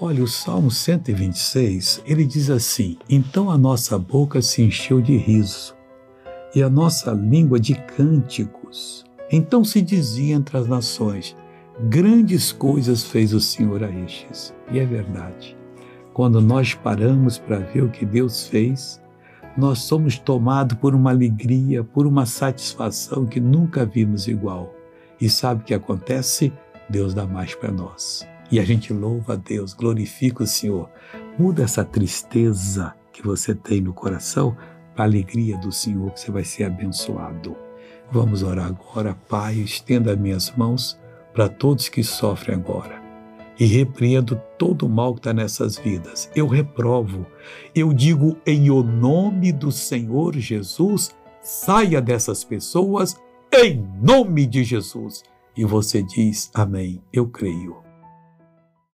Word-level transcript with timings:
Olha, 0.00 0.22
o 0.22 0.28
Salmo 0.28 0.70
126, 0.70 2.04
ele 2.06 2.24
diz 2.24 2.50
assim: 2.50 2.96
Então 3.10 3.50
a 3.50 3.58
nossa 3.58 3.98
boca 3.98 4.40
se 4.40 4.62
encheu 4.62 5.00
de 5.00 5.16
riso 5.16 5.74
e 6.54 6.62
a 6.62 6.70
nossa 6.70 7.10
língua 7.10 7.58
de 7.58 7.74
cânticos. 7.74 9.04
Então 9.28 9.64
se 9.64 9.82
dizia 9.82 10.36
entre 10.36 10.56
as 10.56 10.68
nações: 10.68 11.36
Grandes 11.88 12.52
coisas 12.52 13.02
fez 13.02 13.34
o 13.34 13.40
Senhor 13.40 13.82
a 13.82 13.90
estes. 13.90 14.54
E 14.70 14.78
é 14.78 14.86
verdade. 14.86 15.56
Quando 16.14 16.40
nós 16.40 16.74
paramos 16.74 17.36
para 17.36 17.58
ver 17.58 17.82
o 17.82 17.90
que 17.90 18.06
Deus 18.06 18.46
fez, 18.46 19.02
nós 19.56 19.80
somos 19.80 20.16
tomados 20.16 20.78
por 20.78 20.94
uma 20.94 21.10
alegria, 21.10 21.82
por 21.82 22.06
uma 22.06 22.24
satisfação 22.24 23.26
que 23.26 23.40
nunca 23.40 23.84
vimos 23.84 24.28
igual. 24.28 24.72
E 25.20 25.28
sabe 25.28 25.62
o 25.62 25.64
que 25.64 25.74
acontece? 25.74 26.52
Deus 26.88 27.14
dá 27.14 27.26
mais 27.26 27.52
para 27.56 27.72
nós. 27.72 28.24
E 28.50 28.58
a 28.58 28.64
gente 28.64 28.92
louva 28.92 29.34
a 29.34 29.36
Deus, 29.36 29.74
glorifica 29.74 30.42
o 30.42 30.46
Senhor. 30.46 30.90
Muda 31.38 31.62
essa 31.62 31.84
tristeza 31.84 32.94
que 33.12 33.22
você 33.22 33.54
tem 33.54 33.80
no 33.80 33.92
coração 33.92 34.56
para 34.94 35.04
a 35.04 35.08
alegria 35.08 35.56
do 35.58 35.70
Senhor, 35.70 36.10
que 36.12 36.20
você 36.20 36.30
vai 36.30 36.44
ser 36.44 36.64
abençoado. 36.64 37.56
Vamos 38.10 38.42
orar 38.42 38.66
agora, 38.66 39.14
Pai, 39.28 39.56
estenda 39.56 40.16
minhas 40.16 40.50
mãos 40.56 40.98
para 41.34 41.48
todos 41.48 41.88
que 41.88 42.02
sofrem 42.02 42.56
agora. 42.56 43.02
E 43.58 43.66
repreendo 43.66 44.40
todo 44.56 44.86
o 44.86 44.88
mal 44.88 45.14
que 45.14 45.20
está 45.20 45.32
nessas 45.32 45.76
vidas. 45.76 46.30
Eu 46.34 46.46
reprovo. 46.46 47.26
Eu 47.74 47.92
digo 47.92 48.36
em 48.46 48.70
o 48.70 48.82
nome 48.82 49.52
do 49.52 49.70
Senhor 49.70 50.36
Jesus, 50.36 51.14
saia 51.42 52.00
dessas 52.00 52.44
pessoas 52.44 53.16
em 53.52 53.84
nome 54.00 54.46
de 54.46 54.64
Jesus. 54.64 55.22
E 55.56 55.64
você 55.64 56.02
diz, 56.02 56.50
Amém. 56.54 57.02
Eu 57.12 57.26
creio. 57.26 57.87